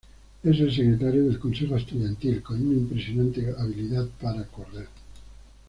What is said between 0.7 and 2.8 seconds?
secretario del consejo estudiantil, con una